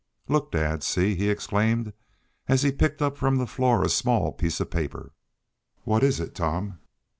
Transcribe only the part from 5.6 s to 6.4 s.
"What is it,